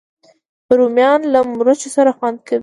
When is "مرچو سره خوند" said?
1.59-2.37